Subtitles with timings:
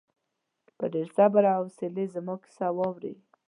[0.77, 3.13] په ډېر صبر او حوصلې زما کیسه واورې.